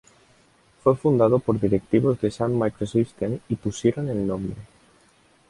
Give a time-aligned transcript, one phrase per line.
[0.83, 4.55] Fue fundado por directivos de Sun Microsystems, y pusieron el nombre.